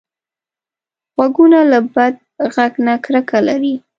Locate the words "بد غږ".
1.93-2.73